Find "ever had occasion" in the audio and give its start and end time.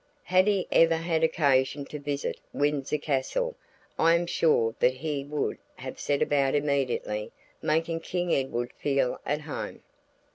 0.71-1.85